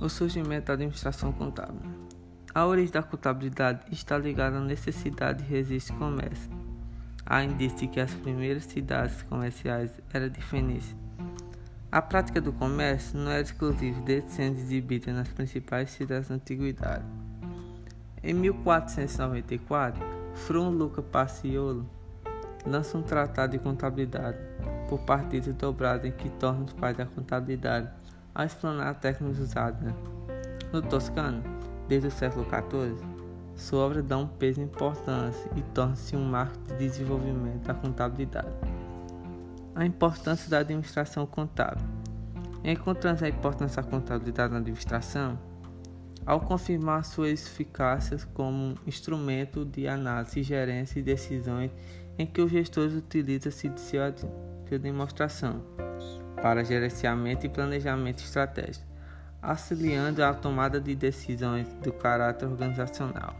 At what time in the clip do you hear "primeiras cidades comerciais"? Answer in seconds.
8.14-9.90